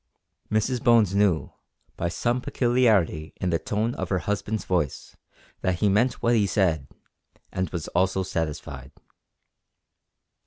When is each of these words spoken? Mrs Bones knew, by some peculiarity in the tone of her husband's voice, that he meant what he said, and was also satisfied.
Mrs 0.51 0.83
Bones 0.83 1.13
knew, 1.13 1.53
by 1.95 2.09
some 2.09 2.41
peculiarity 2.41 3.33
in 3.35 3.51
the 3.51 3.59
tone 3.59 3.93
of 3.93 4.09
her 4.09 4.17
husband's 4.17 4.65
voice, 4.65 5.15
that 5.61 5.75
he 5.75 5.89
meant 5.89 6.23
what 6.23 6.33
he 6.33 6.47
said, 6.47 6.87
and 7.51 7.69
was 7.69 7.87
also 7.89 8.23
satisfied. 8.23 8.91